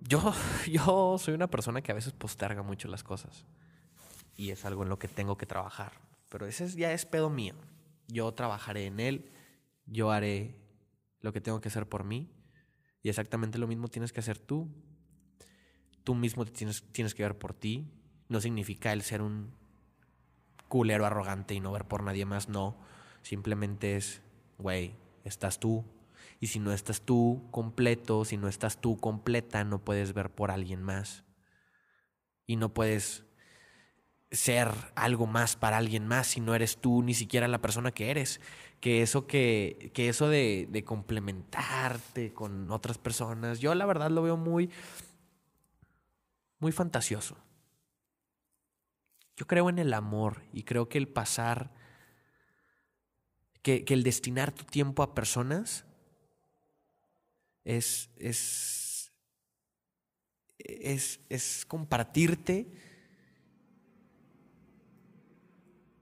Yo, 0.00 0.32
yo 0.70 1.18
soy 1.18 1.34
una 1.34 1.50
persona 1.50 1.82
que 1.82 1.92
a 1.92 1.96
veces 1.96 2.14
posterga 2.14 2.62
mucho 2.62 2.88
las 2.88 3.02
cosas 3.02 3.44
y 4.36 4.50
es 4.50 4.64
algo 4.64 4.84
en 4.84 4.88
lo 4.88 4.98
que 4.98 5.08
tengo 5.08 5.36
que 5.36 5.46
trabajar, 5.46 5.92
pero 6.30 6.46
ese 6.46 6.68
ya 6.68 6.92
es 6.92 7.04
pedo 7.04 7.28
mío. 7.28 7.54
Yo 8.08 8.32
trabajaré 8.32 8.86
en 8.86 9.00
él, 9.00 9.30
yo 9.84 10.12
haré 10.12 10.54
lo 11.20 11.32
que 11.32 11.40
tengo 11.40 11.60
que 11.60 11.68
hacer 11.68 11.88
por 11.88 12.04
mí 12.04 12.30
y 13.02 13.08
exactamente 13.08 13.58
lo 13.58 13.66
mismo 13.66 13.88
tienes 13.88 14.12
que 14.12 14.20
hacer 14.20 14.38
tú. 14.38 14.68
Tú 16.04 16.14
mismo 16.14 16.44
tienes, 16.44 16.84
tienes 16.92 17.16
que 17.16 17.24
ver 17.24 17.36
por 17.36 17.52
ti. 17.52 17.90
No 18.28 18.40
significa 18.40 18.92
el 18.92 19.02
ser 19.02 19.22
un 19.22 19.50
culero 20.68 21.06
arrogante 21.06 21.54
y 21.54 21.60
no 21.60 21.72
ver 21.72 21.84
por 21.84 22.02
nadie 22.02 22.24
más, 22.24 22.48
no. 22.48 22.76
Simplemente 23.22 23.96
es, 23.96 24.22
güey, 24.58 24.94
estás 25.24 25.58
tú. 25.58 25.84
Y 26.40 26.48
si 26.48 26.58
no 26.58 26.72
estás 26.72 27.00
tú 27.02 27.48
completo, 27.50 28.24
si 28.24 28.36
no 28.36 28.48
estás 28.48 28.80
tú 28.80 28.98
completa, 28.98 29.64
no 29.64 29.84
puedes 29.84 30.12
ver 30.12 30.30
por 30.30 30.50
alguien 30.50 30.82
más. 30.82 31.24
Y 32.46 32.56
no 32.56 32.72
puedes 32.74 33.24
ser 34.30 34.68
algo 34.96 35.26
más 35.26 35.56
para 35.56 35.76
alguien 35.76 36.06
más 36.06 36.26
si 36.26 36.40
no 36.40 36.54
eres 36.54 36.78
tú 36.78 37.02
ni 37.02 37.14
siquiera 37.14 37.48
la 37.48 37.62
persona 37.62 37.92
que 37.92 38.10
eres. 38.10 38.40
Que 38.80 39.02
eso 39.02 39.26
que, 39.26 39.90
que 39.94 40.08
eso 40.08 40.28
de, 40.28 40.68
de 40.70 40.84
complementarte 40.84 42.34
con 42.34 42.70
otras 42.70 42.98
personas, 42.98 43.60
yo 43.60 43.74
la 43.74 43.86
verdad 43.86 44.10
lo 44.10 44.22
veo 44.22 44.36
muy, 44.36 44.70
muy 46.58 46.72
fantasioso. 46.72 47.36
Yo 49.36 49.46
creo 49.46 49.68
en 49.68 49.78
el 49.78 49.92
amor 49.92 50.42
y 50.52 50.62
creo 50.62 50.88
que 50.88 50.98
el 50.98 51.08
pasar, 51.08 51.72
que, 53.62 53.84
el 53.88 54.02
destinar 54.02 54.52
tu 54.52 54.64
tiempo 54.64 55.02
a 55.02 55.14
personas 55.14 55.84
es, 57.64 58.10
es, 58.16 59.10
es 60.58 61.66
compartirte 61.66 62.66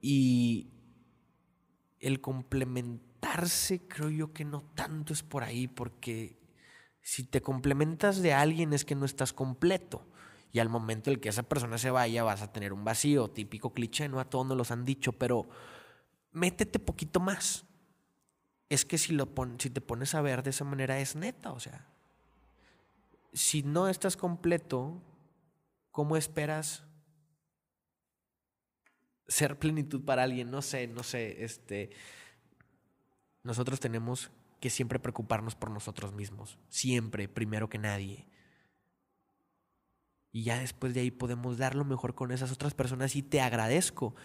y 0.01 0.69
el 1.99 2.21
complementarse 2.21 3.87
creo 3.87 4.09
yo 4.11 4.33
que 4.33 4.45
no 4.45 4.61
tanto 4.75 5.11
es 5.11 5.23
por 5.23 5.43
ahí, 5.43 5.67
porque 5.67 6.37
si 7.01 7.23
te 7.23 7.41
complementas 7.41 8.21
de 8.21 8.31
alguien 8.31 8.71
es 8.73 8.85
que 8.85 8.95
no 8.95 9.05
estás 9.05 9.33
completo. 9.33 10.07
Y 10.51 10.59
al 10.59 10.69
momento 10.69 11.11
en 11.11 11.19
que 11.19 11.29
esa 11.29 11.43
persona 11.43 11.77
se 11.77 11.91
vaya 11.91 12.23
vas 12.23 12.41
a 12.41 12.51
tener 12.51 12.71
un 12.73 12.83
vacío, 12.83 13.29
típico 13.29 13.73
cliché, 13.73 14.07
¿no? 14.07 14.19
A 14.19 14.29
todos 14.29 14.45
nos 14.45 14.57
los 14.57 14.71
han 14.71 14.85
dicho, 14.85 15.11
pero 15.13 15.47
métete 16.31 16.79
poquito 16.79 17.19
más. 17.19 17.65
Es 18.69 18.85
que 18.85 18.97
si, 18.97 19.13
lo 19.13 19.31
si 19.59 19.69
te 19.69 19.81
pones 19.81 20.15
a 20.15 20.21
ver 20.21 20.43
de 20.43 20.51
esa 20.51 20.63
manera 20.63 20.99
es 20.99 21.15
neta, 21.15 21.51
o 21.51 21.59
sea. 21.59 21.87
Si 23.33 23.63
no 23.63 23.89
estás 23.89 24.15
completo, 24.15 25.01
¿cómo 25.91 26.15
esperas 26.15 26.85
ser 29.27 29.57
plenitud 29.57 30.03
para 30.03 30.23
alguien, 30.23 30.51
no 30.51 30.61
sé, 30.61 30.87
no 30.87 31.03
sé, 31.03 31.43
este, 31.43 31.91
nosotros 33.43 33.79
tenemos 33.79 34.31
que 34.59 34.69
siempre 34.69 34.99
preocuparnos 34.99 35.55
por 35.55 35.71
nosotros 35.71 36.13
mismos, 36.13 36.57
siempre, 36.69 37.27
primero 37.27 37.69
que 37.69 37.77
nadie. 37.77 38.27
Y 40.35 40.43
ya 40.43 40.59
después 40.59 40.93
de 40.93 40.99
ahí 40.99 41.11
podemos 41.11 41.57
dar 41.57 41.75
lo 41.75 41.85
mejor 41.85 42.13
con 42.13 42.33
esas 42.33 42.51
otras 42.51 42.73
personas 42.73 43.15
y 43.15 43.23
te 43.23 43.39
agradezco 43.39 44.15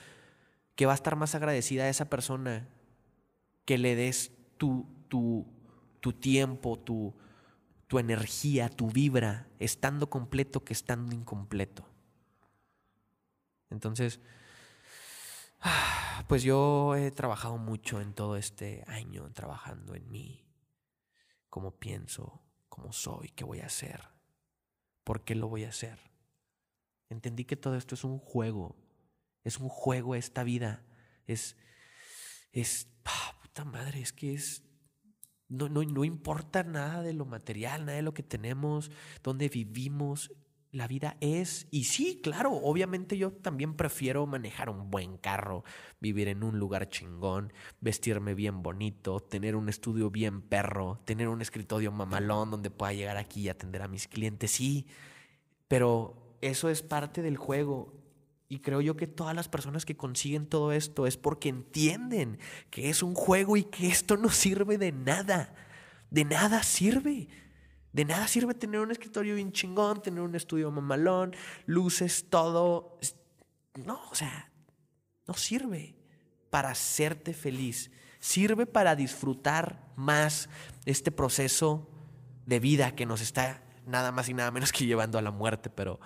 que 0.75 0.85
va 0.85 0.91
a 0.91 0.97
estar 0.97 1.15
más 1.15 1.37
agradecida 1.37 1.85
a 1.85 1.89
esa 1.89 2.11
persona 2.11 2.67
que 3.65 3.79
le 3.79 3.95
des 3.95 4.33
tu, 4.57 4.89
tu, 5.07 5.47
tu 6.01 6.13
tiempo, 6.13 6.81
tu, 6.81 7.15
tu 7.87 8.01
energía, 8.01 8.69
tu 8.69 8.91
vibra, 8.91 9.47
estando 9.61 10.11
completo 10.11 10.65
que 10.65 10.73
estando 10.73 11.15
incompleto. 11.15 11.87
Entonces, 13.71 14.19
Pues 16.27 16.43
yo 16.43 16.97
he 16.97 17.13
trabajado 17.13 17.57
mucho 17.57 18.01
en 18.01 18.15
todo 18.15 18.37
este 18.37 18.83
año, 18.89 19.31
trabajando 19.33 19.95
en 19.95 20.11
mí, 20.11 20.45
cómo 21.49 21.71
pienso, 21.71 22.43
cómo 22.69 22.93
soy, 22.93 23.29
qué 23.29 23.45
voy 23.45 23.61
a 23.61 23.67
hacer, 23.67 24.01
por 25.11 25.25
qué 25.25 25.35
lo 25.35 25.49
voy 25.49 25.65
a 25.65 25.71
hacer. 25.71 25.99
Entendí 27.09 27.45
que 27.45 27.57
todo 27.57 27.75
esto 27.75 27.97
es 27.97 28.05
un 28.05 28.21
juego, 28.21 28.77
es 29.43 29.59
un 29.59 29.69
juego 29.69 30.15
esta 30.15 30.45
vida, 30.45 30.85
es, 31.27 31.57
es, 32.53 32.87
ah, 33.07 33.37
puta 33.43 33.65
madre, 33.65 34.03
es 34.03 34.13
que 34.13 34.35
es, 34.35 34.63
no, 35.49 35.69
no, 35.69 35.83
no 35.83 36.05
importa 36.05 36.63
nada 36.63 37.03
de 37.03 37.13
lo 37.13 37.25
material, 37.25 37.87
nada 37.87 37.97
de 37.97 38.03
lo 38.03 38.15
que 38.15 38.23
tenemos, 38.23 38.93
dónde 39.25 39.49
vivimos, 39.49 40.31
la 40.73 40.87
vida 40.87 41.17
es, 41.21 41.67
y 41.71 41.85
sí, 41.85 42.21
claro, 42.23 42.53
obviamente 42.53 43.19
yo 43.19 43.33
también 43.33 43.75
prefiero 43.75 44.25
manejar 44.27 44.71
un 44.71 44.91
buen 44.91 45.17
carro, 45.17 45.65
vivir 46.01 46.29
en 46.29 46.45
un 46.45 46.59
lugar 46.61 46.89
chingón, 46.89 47.53
vestirme 47.81 48.35
bien 48.35 48.63
bonito, 48.63 49.19
tener 49.19 49.57
un 49.57 49.69
estudio 49.69 50.11
bien 50.11 50.43
perro, 50.43 51.01
tener 51.05 51.29
un 51.29 51.43
escritorio 51.43 51.91
mamalón 51.91 52.53
donde 52.53 52.71
pueda 52.71 52.93
llegar 52.93 53.17
aquí 53.17 53.43
y 53.43 53.49
atender 53.49 53.83
a 53.83 53.89
mis 53.89 54.07
clientes, 54.07 54.53
sí, 54.53 54.87
pero 55.67 56.37
eso 56.41 56.69
es 56.69 56.83
parte 56.83 57.23
del 57.23 57.37
juego. 57.37 57.93
Y 58.49 58.59
creo 58.61 58.81
yo 58.81 58.97
que 58.97 59.07
todas 59.07 59.35
las 59.35 59.49
personas 59.49 59.85
que 59.85 59.97
consiguen 59.97 60.47
todo 60.47 60.73
esto 60.73 61.07
es 61.07 61.17
porque 61.17 61.49
entienden 61.49 62.39
que 62.71 62.91
es 62.91 63.03
un 63.03 63.15
juego 63.15 63.57
y 63.57 63.63
que 63.63 63.87
esto 63.87 64.17
no 64.17 64.29
sirve 64.29 64.77
de 64.77 64.91
nada. 64.91 65.55
De 66.11 66.25
nada 66.25 66.65
sirve. 66.65 67.29
De 67.93 68.05
nada 68.05 68.29
sirve 68.29 68.55
tener 68.55 68.81
un 68.81 68.91
escritorio 68.91 69.35
bien 69.35 69.53
chingón, 69.53 70.03
tener 70.03 70.21
un 70.21 70.35
estudio 70.35 70.71
mamalón, 70.71 71.35
luces, 71.67 72.27
todo. 72.29 72.99
No, 73.85 74.01
o 74.11 74.15
sea, 74.15 74.51
no 75.27 75.35
sirve 75.35 75.97
para 76.51 76.71
hacerte 76.71 77.33
feliz. 77.33 77.91
Sirve 78.21 78.67
para 78.67 78.95
disfrutar 78.97 79.93
más 79.97 80.49
este 80.85 81.11
proceso 81.11 81.89
de 82.47 82.61
vida 82.61 82.95
que 82.95 83.07
nos 83.07 83.21
está 83.21 83.63
nada 83.87 84.13
más 84.13 84.29
y 84.29 84.35
nada 84.35 84.51
menos 84.51 84.73
que 84.73 84.87
llevando 84.87 85.19
a 85.19 85.23
la 85.23 85.31
muerte, 85.31 85.71
pero 85.71 86.01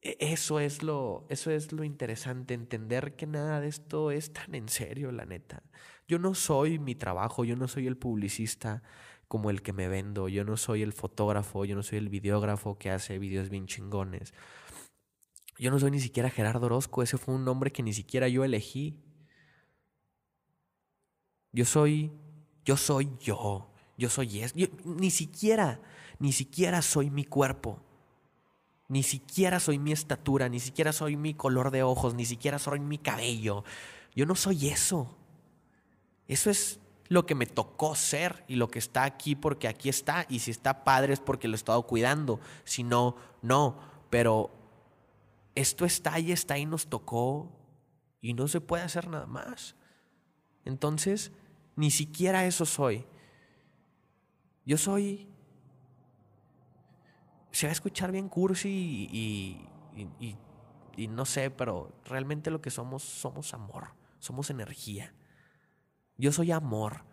e, 0.00 0.16
eso 0.20 0.60
es 0.60 0.82
lo 0.82 1.26
eso 1.28 1.50
es 1.50 1.72
lo 1.72 1.84
interesante 1.84 2.54
entender 2.54 3.16
que 3.16 3.26
nada 3.26 3.60
de 3.60 3.68
esto 3.68 4.10
es 4.10 4.32
tan 4.32 4.54
en 4.54 4.68
serio, 4.68 5.10
la 5.12 5.24
neta. 5.24 5.62
Yo 6.06 6.18
no 6.18 6.34
soy 6.34 6.78
mi 6.78 6.94
trabajo, 6.94 7.44
yo 7.44 7.56
no 7.56 7.66
soy 7.66 7.86
el 7.86 7.96
publicista 7.96 8.82
como 9.34 9.50
el 9.50 9.62
que 9.62 9.72
me 9.72 9.88
vendo, 9.88 10.28
yo 10.28 10.44
no 10.44 10.56
soy 10.56 10.82
el 10.82 10.92
fotógrafo, 10.92 11.64
yo 11.64 11.74
no 11.74 11.82
soy 11.82 11.98
el 11.98 12.08
videógrafo 12.08 12.78
que 12.78 12.92
hace 12.92 13.18
videos 13.18 13.48
bien 13.50 13.66
chingones. 13.66 14.32
Yo 15.58 15.72
no 15.72 15.80
soy 15.80 15.90
ni 15.90 15.98
siquiera 15.98 16.30
Gerardo 16.30 16.66
Orozco, 16.66 17.02
ese 17.02 17.18
fue 17.18 17.34
un 17.34 17.44
nombre 17.44 17.72
que 17.72 17.82
ni 17.82 17.92
siquiera 17.92 18.28
yo 18.28 18.44
elegí. 18.44 19.02
Yo 21.50 21.64
soy, 21.64 22.12
yo 22.64 22.76
soy 22.76 23.10
yo, 23.18 23.72
yo 23.98 24.08
soy 24.08 24.38
es, 24.38 24.54
ni 24.54 25.10
siquiera, 25.10 25.80
ni 26.20 26.30
siquiera 26.30 26.80
soy 26.80 27.10
mi 27.10 27.24
cuerpo, 27.24 27.82
ni 28.86 29.02
siquiera 29.02 29.58
soy 29.58 29.80
mi 29.80 29.90
estatura, 29.90 30.48
ni 30.48 30.60
siquiera 30.60 30.92
soy 30.92 31.16
mi 31.16 31.34
color 31.34 31.72
de 31.72 31.82
ojos, 31.82 32.14
ni 32.14 32.24
siquiera 32.24 32.60
soy 32.60 32.78
mi 32.78 32.98
cabello. 32.98 33.64
Yo 34.14 34.26
no 34.26 34.36
soy 34.36 34.68
eso. 34.68 35.18
Eso 36.28 36.50
es 36.50 36.78
lo 37.08 37.26
que 37.26 37.34
me 37.34 37.46
tocó 37.46 37.94
ser 37.94 38.44
y 38.48 38.56
lo 38.56 38.68
que 38.68 38.78
está 38.78 39.04
aquí 39.04 39.34
porque 39.34 39.68
aquí 39.68 39.88
está. 39.88 40.26
Y 40.28 40.38
si 40.40 40.50
está 40.50 40.84
padre 40.84 41.12
es 41.12 41.20
porque 41.20 41.48
lo 41.48 41.54
he 41.54 41.56
estado 41.56 41.86
cuidando. 41.86 42.40
Si 42.64 42.82
no, 42.82 43.16
no. 43.42 43.78
Pero 44.10 44.50
esto 45.54 45.84
está 45.84 46.18
y 46.18 46.32
está 46.32 46.58
y 46.58 46.66
nos 46.66 46.86
tocó 46.86 47.52
y 48.20 48.34
no 48.34 48.48
se 48.48 48.60
puede 48.60 48.84
hacer 48.84 49.08
nada 49.08 49.26
más. 49.26 49.76
Entonces, 50.64 51.32
ni 51.76 51.90
siquiera 51.90 52.46
eso 52.46 52.64
soy. 52.64 53.04
Yo 54.64 54.78
soy... 54.78 55.28
Se 57.50 57.66
va 57.66 57.70
a 57.70 57.72
escuchar 57.72 58.10
bien 58.10 58.28
cursi 58.28 58.68
y, 58.68 59.68
y, 60.18 60.36
y 60.96 61.08
no 61.08 61.24
sé, 61.24 61.50
pero 61.50 61.92
realmente 62.04 62.50
lo 62.50 62.60
que 62.60 62.70
somos 62.70 63.02
somos 63.02 63.54
amor, 63.54 63.88
somos 64.18 64.50
energía. 64.50 65.12
Yo 66.16 66.32
soy 66.32 66.52
amor. 66.52 67.04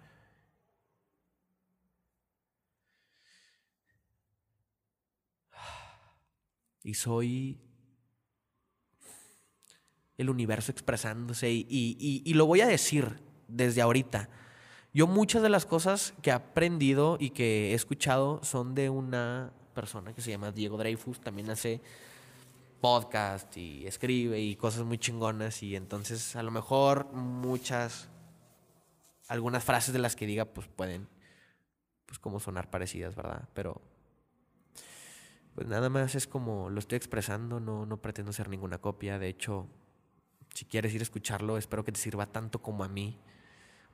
Y 6.83 6.95
soy 6.95 7.59
el 10.17 10.29
universo 10.29 10.71
expresándose 10.71 11.51
y, 11.51 11.65
y, 11.69 12.33
lo 12.33 12.45
voy 12.45 12.61
a 12.61 12.67
decir 12.67 13.19
desde 13.47 13.81
ahorita. 13.81 14.29
Yo 14.93 15.07
muchas 15.07 15.41
de 15.41 15.49
las 15.49 15.65
cosas 15.65 16.13
que 16.21 16.29
he 16.29 16.33
aprendido 16.33 17.17
y 17.19 17.31
que 17.31 17.71
he 17.71 17.73
escuchado 17.73 18.43
son 18.43 18.75
de 18.75 18.89
una 18.89 19.53
persona 19.73 20.13
que 20.13 20.21
se 20.21 20.31
llama 20.31 20.51
Diego 20.51 20.77
Dreyfus, 20.77 21.21
también 21.21 21.49
hace 21.49 21.81
podcast 22.81 23.55
y 23.57 23.85
escribe 23.85 24.39
y 24.41 24.55
cosas 24.55 24.83
muy 24.83 24.97
chingonas 24.97 25.61
y 25.63 25.75
entonces 25.75 26.35
a 26.35 26.43
lo 26.43 26.51
mejor 26.51 27.11
muchas, 27.13 28.09
algunas 29.31 29.63
frases 29.63 29.93
de 29.93 29.99
las 29.99 30.15
que 30.15 30.25
diga 30.25 30.45
pues 30.45 30.67
pueden 30.67 31.07
pues 32.05 32.19
como 32.19 32.39
sonar 32.39 32.69
parecidas, 32.69 33.15
¿verdad? 33.15 33.47
Pero 33.53 33.81
pues 35.55 35.67
nada 35.67 35.89
más 35.89 36.15
es 36.15 36.27
como 36.27 36.69
lo 36.69 36.79
estoy 36.79 36.97
expresando, 36.97 37.59
no, 37.59 37.85
no 37.85 38.01
pretendo 38.01 38.33
ser 38.33 38.49
ninguna 38.49 38.79
copia, 38.79 39.19
de 39.19 39.29
hecho 39.29 39.67
si 40.53 40.65
quieres 40.65 40.93
ir 40.93 40.99
a 40.99 41.03
escucharlo 41.03 41.57
espero 41.57 41.85
que 41.85 41.93
te 41.93 41.99
sirva 41.99 42.25
tanto 42.25 42.61
como 42.61 42.83
a 42.83 42.89
mí 42.89 43.17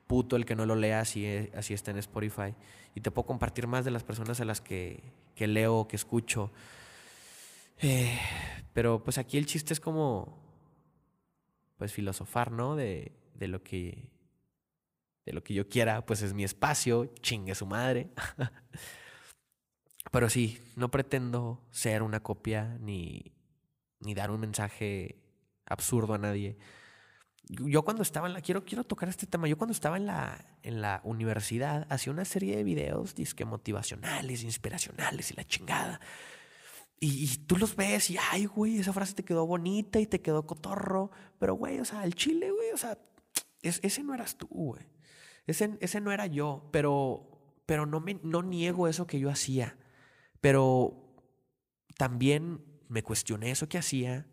puto 0.07 0.37
el 0.37 0.45
que 0.45 0.55
no 0.55 0.65
lo 0.65 0.75
lea, 0.75 1.01
así, 1.01 1.27
así 1.53 1.73
está 1.73 1.91
en 1.91 1.97
Spotify. 1.97 2.55
Y 2.95 3.01
te 3.01 3.11
puedo 3.11 3.27
compartir 3.27 3.67
más 3.67 3.85
de 3.85 3.91
las 3.91 4.05
personas 4.05 4.39
a 4.39 4.45
las 4.45 4.61
que, 4.61 5.03
que 5.35 5.47
leo, 5.47 5.87
que 5.87 5.97
escucho. 5.97 6.49
Eh, 7.79 8.17
pero 8.73 9.03
pues 9.03 9.17
aquí 9.17 9.37
el 9.37 9.45
chiste 9.45 9.73
es 9.73 9.81
como, 9.81 10.39
pues 11.77 11.91
filosofar, 11.91 12.51
¿no? 12.51 12.77
De, 12.77 13.11
de 13.35 13.47
lo 13.49 13.61
que, 13.63 14.09
de 15.27 15.33
lo 15.33 15.43
que 15.43 15.53
yo 15.53 15.69
quiera, 15.69 16.05
pues 16.05 16.21
es 16.21 16.33
mi 16.33 16.43
espacio, 16.43 17.13
chingue 17.21 17.53
su 17.53 17.65
madre. 17.65 18.09
pero 20.11 20.29
sí, 20.29 20.59
no 20.75 20.89
pretendo 20.89 21.65
ser 21.69 22.01
una 22.01 22.21
copia 22.21 22.77
ni, 22.79 23.33
ni 23.99 24.15
dar 24.15 24.31
un 24.31 24.39
mensaje 24.39 25.21
absurdo 25.65 26.15
a 26.15 26.17
nadie 26.17 26.57
yo 27.49 27.83
cuando 27.83 28.03
estaba 28.03 28.27
en 28.27 28.33
la, 28.33 28.41
quiero, 28.41 28.65
quiero 28.65 28.83
tocar 28.83 29.09
este 29.09 29.25
tema, 29.25 29.47
yo 29.47 29.57
cuando 29.57 29.71
estaba 29.71 29.97
en 29.97 30.05
la, 30.05 30.45
en 30.63 30.81
la 30.81 31.01
universidad 31.03 31.87
hacía 31.89 32.11
una 32.11 32.25
serie 32.25 32.57
de 32.57 32.63
videos 32.63 33.15
disque 33.15 33.45
motivacionales, 33.45 34.43
inspiracionales 34.43 35.31
y 35.31 35.35
la 35.35 35.45
chingada. 35.45 36.01
Y, 36.99 37.27
tú 37.45 37.57
los 37.57 37.75
ves 37.75 38.09
y, 38.09 38.17
ay, 38.31 38.45
güey, 38.45 38.79
esa 38.79 38.91
frase 38.91 39.13
te 39.13 39.23
quedó 39.23 39.45
bonita 39.45 39.99
y 39.99 40.07
te 40.07 40.19
quedó 40.19 40.47
cotorro. 40.47 41.11
Pero, 41.37 41.53
güey, 41.53 41.79
o 41.79 41.85
sea, 41.85 42.03
el 42.03 42.15
chile, 42.15 42.49
güey, 42.49 42.71
o 42.73 42.77
sea, 42.77 42.97
ese 43.61 44.03
no 44.03 44.15
eras 44.15 44.35
tú, 44.35 44.47
güey. 44.47 44.83
Ese, 45.47 45.77
ese 45.81 46.01
no 46.01 46.11
era 46.11 46.27
yo, 46.27 46.69
pero, 46.71 47.61
pero 47.65 47.85
no, 47.85 47.99
me, 47.99 48.19
no 48.21 48.43
niego 48.43 48.87
eso 48.87 49.07
que 49.07 49.19
yo 49.19 49.29
hacía. 49.29 49.77
Pero 50.41 51.15
también 51.97 52.63
me 52.89 53.01
cuestioné 53.01 53.49
eso 53.51 53.67
que 53.67 53.77
hacía 53.77 54.27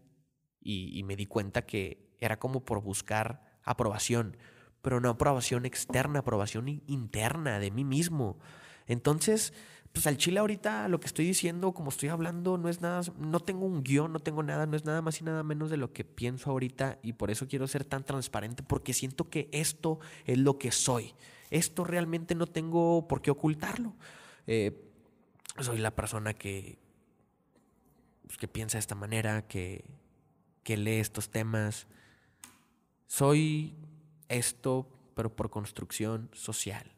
y, 0.60 0.98
y 0.98 1.02
me 1.04 1.16
di 1.16 1.26
cuenta 1.26 1.62
que 1.64 2.14
era 2.20 2.38
como 2.38 2.64
por 2.64 2.82
buscar 2.82 3.58
aprobación, 3.62 4.36
pero 4.82 5.00
no 5.00 5.08
aprobación 5.08 5.64
externa, 5.64 6.18
aprobación 6.20 6.68
interna 6.68 7.58
de 7.58 7.70
mí 7.70 7.84
mismo. 7.84 8.38
Entonces, 8.86 9.54
pues 9.94 10.08
al 10.08 10.16
chile 10.16 10.40
ahorita 10.40 10.88
lo 10.88 10.98
que 10.98 11.06
estoy 11.06 11.24
diciendo, 11.24 11.72
como 11.72 11.90
estoy 11.90 12.08
hablando, 12.08 12.58
no 12.58 12.68
es 12.68 12.80
nada, 12.80 13.00
no 13.16 13.38
tengo 13.38 13.64
un 13.64 13.84
guion, 13.84 14.12
no 14.12 14.18
tengo 14.18 14.42
nada, 14.42 14.66
no 14.66 14.76
es 14.76 14.84
nada 14.84 15.00
más 15.02 15.20
y 15.20 15.24
nada 15.24 15.44
menos 15.44 15.70
de 15.70 15.76
lo 15.76 15.92
que 15.92 16.02
pienso 16.02 16.50
ahorita 16.50 16.98
y 17.00 17.12
por 17.12 17.30
eso 17.30 17.46
quiero 17.46 17.68
ser 17.68 17.84
tan 17.84 18.02
transparente 18.02 18.64
porque 18.64 18.92
siento 18.92 19.30
que 19.30 19.48
esto 19.52 20.00
es 20.26 20.36
lo 20.36 20.58
que 20.58 20.72
soy. 20.72 21.14
Esto 21.48 21.84
realmente 21.84 22.34
no 22.34 22.48
tengo 22.48 23.06
por 23.06 23.22
qué 23.22 23.30
ocultarlo. 23.30 23.94
Eh, 24.48 24.90
soy 25.60 25.78
la 25.78 25.94
persona 25.94 26.34
que, 26.34 26.76
pues, 28.26 28.36
que 28.36 28.48
piensa 28.48 28.78
de 28.78 28.80
esta 28.80 28.96
manera, 28.96 29.46
que, 29.46 29.84
que 30.64 30.76
lee 30.76 30.98
estos 30.98 31.30
temas, 31.30 31.86
soy 33.06 33.76
esto, 34.28 34.88
pero 35.14 35.36
por 35.36 35.50
construcción 35.50 36.30
social. 36.32 36.90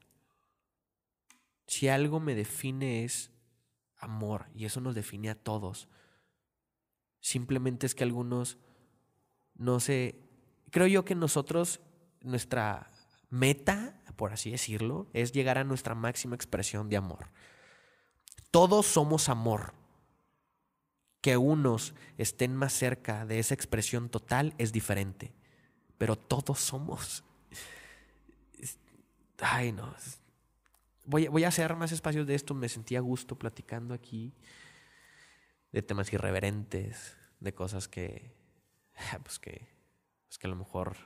Si 1.67 1.89
algo 1.89 2.21
me 2.21 2.35
define 2.35 3.05
es 3.05 3.31
amor, 3.97 4.47
y 4.55 4.65
eso 4.65 4.81
nos 4.81 4.95
define 4.95 5.31
a 5.31 5.35
todos. 5.35 5.89
Simplemente 7.21 7.87
es 7.87 7.95
que 7.95 8.05
algunos 8.05 8.59
no 9.55 9.81
sé, 9.81 10.21
creo 10.71 10.87
yo 10.87 11.05
que 11.05 11.15
nosotros, 11.15 11.81
nuestra 12.21 12.91
meta, 13.31 14.03
por 14.17 14.33
así 14.33 14.51
decirlo, 14.51 15.09
es 15.15 15.33
llegar 15.33 15.57
a 15.59 15.65
nuestra 15.65 15.95
máxima 15.95 16.37
expresión 16.37 16.91
de 16.91 16.99
amor. 16.99 17.31
Todos 18.51 18.87
somos 18.87 19.29
amor. 19.29 19.75
Que 21.23 21.37
unos 21.37 21.95
estén 22.19 22.55
más 22.55 22.73
cerca 22.73 23.27
de 23.27 23.39
esa 23.39 23.55
expresión 23.55 24.11
total 24.11 24.55
es 24.59 24.73
diferente 24.73 25.35
pero 25.99 26.17
todos 26.17 26.59
somos. 26.61 27.25
Ay, 29.39 29.73
no. 29.73 29.95
Voy, 31.07 31.29
voy 31.29 31.45
a 31.45 31.49
hacer 31.49 31.75
más 31.77 31.93
espacios 31.93 32.27
de 32.27 32.35
esto. 32.35 32.55
Me 32.55 32.69
sentía 32.69 32.99
a 32.99 33.03
gusto 33.03 33.39
platicando 33.39 33.95
aquí 33.95 34.35
de 35.73 35.83
temas 35.83 36.13
irreverentes, 36.13 37.17
de 37.41 37.55
cosas 37.55 37.89
que, 37.89 38.35
pues 39.23 39.39
que, 39.39 39.69
pues 40.27 40.39
que 40.39 40.47
a 40.47 40.51
lo 40.51 40.57
mejor 40.57 40.97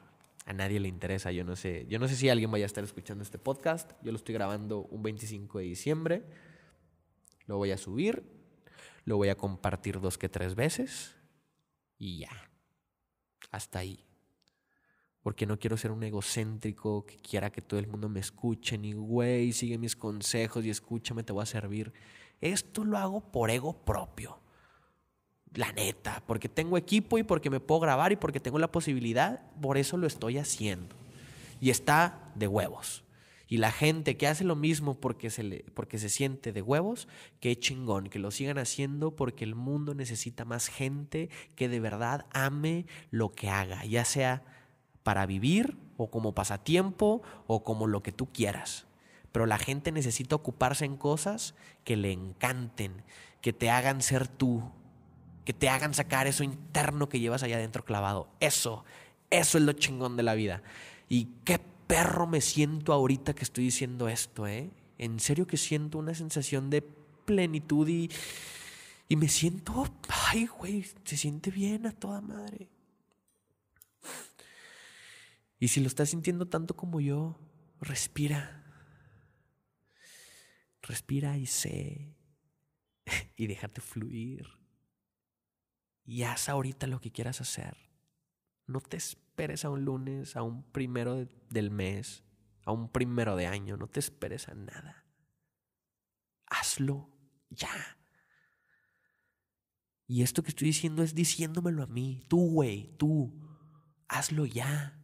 a 0.46 0.52
nadie 0.52 0.80
le 0.80 0.88
interesa. 0.88 1.32
Yo 1.32 1.44
no 1.44 1.56
sé, 1.56 1.86
yo 1.88 1.98
no 1.98 2.08
sé 2.08 2.16
si 2.16 2.28
alguien 2.28 2.50
vaya 2.50 2.64
a 2.64 2.66
estar 2.66 2.84
escuchando 2.84 3.22
este 3.22 3.38
podcast. 3.38 3.92
Yo 4.02 4.12
lo 4.12 4.16
estoy 4.16 4.34
grabando 4.34 4.82
un 4.82 5.02
25 5.02 5.58
de 5.58 5.64
diciembre. 5.64 6.24
Lo 7.46 7.56
voy 7.56 7.72
a 7.72 7.78
subir, 7.78 8.24
lo 9.04 9.16
voy 9.16 9.28
a 9.28 9.36
compartir 9.36 10.00
dos 10.00 10.18
que 10.18 10.28
tres 10.28 10.54
veces 10.54 11.14
y 11.98 12.20
ya. 12.20 12.30
Hasta 13.50 13.80
ahí 13.80 14.09
porque 15.22 15.46
no 15.46 15.58
quiero 15.58 15.76
ser 15.76 15.90
un 15.90 16.02
egocéntrico 16.02 17.04
que 17.04 17.16
quiera 17.16 17.50
que 17.50 17.60
todo 17.60 17.78
el 17.78 17.86
mundo 17.86 18.08
me 18.08 18.20
escuche, 18.20 18.78
ni 18.78 18.92
güey, 18.92 19.52
sigue 19.52 19.76
mis 19.76 19.96
consejos 19.96 20.64
y 20.64 20.70
escúchame, 20.70 21.22
te 21.22 21.32
voy 21.32 21.42
a 21.42 21.46
servir. 21.46 21.92
Esto 22.40 22.84
lo 22.84 22.96
hago 22.96 23.20
por 23.20 23.50
ego 23.50 23.84
propio. 23.84 24.40
La 25.54 25.72
neta, 25.72 26.22
porque 26.26 26.48
tengo 26.48 26.78
equipo 26.78 27.18
y 27.18 27.22
porque 27.22 27.50
me 27.50 27.60
puedo 27.60 27.80
grabar 27.80 28.12
y 28.12 28.16
porque 28.16 28.40
tengo 28.40 28.58
la 28.58 28.70
posibilidad, 28.70 29.50
por 29.60 29.76
eso 29.76 29.96
lo 29.96 30.06
estoy 30.06 30.38
haciendo. 30.38 30.96
Y 31.60 31.70
está 31.70 32.32
de 32.36 32.46
huevos. 32.46 33.04
Y 33.50 33.56
la 33.56 33.72
gente 33.72 34.16
que 34.16 34.28
hace 34.28 34.44
lo 34.44 34.54
mismo 34.54 35.00
porque 35.00 35.28
se, 35.28 35.64
porque 35.74 35.98
se 35.98 36.08
siente 36.08 36.52
de 36.52 36.62
huevos, 36.62 37.08
qué 37.40 37.58
chingón, 37.58 38.06
que 38.06 38.20
lo 38.20 38.30
sigan 38.30 38.58
haciendo 38.58 39.16
porque 39.16 39.42
el 39.42 39.56
mundo 39.56 39.92
necesita 39.92 40.44
más 40.44 40.68
gente 40.68 41.28
que 41.56 41.68
de 41.68 41.80
verdad 41.80 42.26
ame 42.30 42.86
lo 43.10 43.32
que 43.32 43.50
haga, 43.50 43.84
ya 43.84 44.04
sea 44.04 44.44
para 45.02 45.26
vivir 45.26 45.76
o 45.96 46.10
como 46.10 46.34
pasatiempo 46.34 47.22
o 47.46 47.64
como 47.64 47.86
lo 47.86 48.02
que 48.02 48.12
tú 48.12 48.32
quieras. 48.32 48.86
Pero 49.32 49.46
la 49.46 49.58
gente 49.58 49.92
necesita 49.92 50.36
ocuparse 50.36 50.84
en 50.84 50.96
cosas 50.96 51.54
que 51.84 51.96
le 51.96 52.12
encanten, 52.12 53.02
que 53.40 53.52
te 53.52 53.70
hagan 53.70 54.02
ser 54.02 54.28
tú, 54.28 54.62
que 55.44 55.52
te 55.52 55.68
hagan 55.68 55.94
sacar 55.94 56.26
eso 56.26 56.44
interno 56.44 57.08
que 57.08 57.20
llevas 57.20 57.42
allá 57.42 57.56
adentro 57.56 57.84
clavado. 57.84 58.28
Eso, 58.40 58.84
eso 59.30 59.58
es 59.58 59.64
lo 59.64 59.72
chingón 59.72 60.16
de 60.16 60.22
la 60.22 60.34
vida. 60.34 60.62
Y 61.08 61.28
qué 61.44 61.60
perro 61.86 62.26
me 62.26 62.40
siento 62.40 62.92
ahorita 62.92 63.34
que 63.34 63.44
estoy 63.44 63.64
diciendo 63.64 64.08
esto, 64.08 64.46
¿eh? 64.46 64.70
En 64.98 65.18
serio 65.18 65.46
que 65.46 65.56
siento 65.56 65.98
una 65.98 66.14
sensación 66.14 66.70
de 66.70 66.82
plenitud 66.82 67.88
y, 67.88 68.10
y 69.08 69.16
me 69.16 69.28
siento, 69.28 69.86
ay, 70.28 70.46
güey, 70.46 70.84
se 71.04 71.16
siente 71.16 71.50
bien 71.50 71.86
a 71.86 71.92
toda 71.92 72.20
madre. 72.20 72.68
Y 75.60 75.68
si 75.68 75.80
lo 75.80 75.88
estás 75.88 76.08
sintiendo 76.08 76.48
tanto 76.48 76.74
como 76.74 77.00
yo, 77.00 77.38
respira. 77.80 78.64
Respira 80.80 81.36
y 81.36 81.46
sé. 81.46 82.16
y 83.36 83.46
déjate 83.46 83.82
fluir. 83.82 84.48
Y 86.06 86.22
haz 86.22 86.48
ahorita 86.48 86.86
lo 86.86 86.98
que 87.00 87.12
quieras 87.12 87.42
hacer. 87.42 87.76
No 88.66 88.80
te 88.80 88.96
esperes 88.96 89.66
a 89.66 89.70
un 89.70 89.84
lunes, 89.84 90.34
a 90.34 90.42
un 90.42 90.62
primero 90.62 91.28
del 91.50 91.70
mes, 91.70 92.24
a 92.64 92.72
un 92.72 92.88
primero 92.88 93.36
de 93.36 93.46
año. 93.46 93.76
No 93.76 93.86
te 93.86 94.00
esperes 94.00 94.48
a 94.48 94.54
nada. 94.54 95.04
Hazlo 96.46 97.10
ya. 97.50 97.98
Y 100.06 100.22
esto 100.22 100.42
que 100.42 100.48
estoy 100.48 100.68
diciendo 100.68 101.02
es 101.02 101.14
diciéndomelo 101.14 101.82
a 101.82 101.86
mí. 101.86 102.24
Tú, 102.28 102.50
güey, 102.50 102.96
tú. 102.96 103.30
Hazlo 104.08 104.46
ya. 104.46 104.99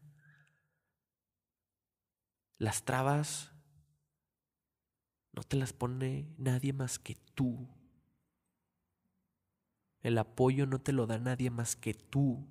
Las 2.59 2.85
trabas 2.85 3.53
no 5.33 5.43
te 5.43 5.57
las 5.57 5.75
pone 5.75 6.35
nadie 6.39 6.73
más 6.73 6.99
que 6.99 7.15
tú. 7.35 7.69
El 10.01 10.17
apoyo 10.17 10.67
no 10.67 10.81
te 10.81 10.93
lo 10.93 11.07
da 11.07 11.19
nadie 11.19 11.51
más 11.51 11.77
que 11.77 11.93
tú. 11.93 12.47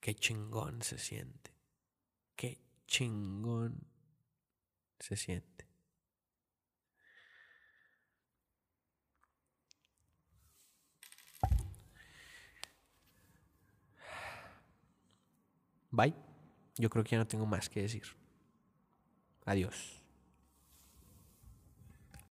Qué 0.00 0.14
chingón 0.14 0.82
se 0.82 0.98
siente 0.98 1.59
chingón 2.90 3.86
se 4.98 5.16
siente. 5.16 5.66
Bye. 15.92 16.14
Yo 16.76 16.90
creo 16.90 17.04
que 17.04 17.10
ya 17.12 17.18
no 17.18 17.26
tengo 17.26 17.46
más 17.46 17.68
que 17.68 17.82
decir. 17.82 18.04
Adiós. 19.44 19.99